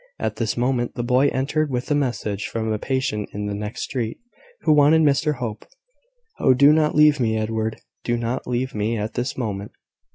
[0.17, 3.83] At this moment, the boy entered with a message from a patient in the next
[3.83, 4.17] street,
[4.61, 5.63] who wanted Mr Hope.
[6.39, 7.79] "Oh, do not leave me, Edward!
[8.03, 9.73] Do not leave me at this moment!"